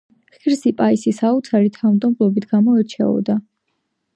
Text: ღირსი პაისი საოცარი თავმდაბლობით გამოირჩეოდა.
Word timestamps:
ღირსი 0.43 0.71
პაისი 0.79 1.13
საოცარი 1.17 1.71
თავმდაბლობით 1.75 2.49
გამოირჩეოდა. 2.55 3.37